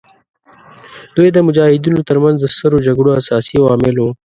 [1.15, 4.09] دوی د مجاهدینو تر منځ د سترو جګړو اساسي عوامل وو.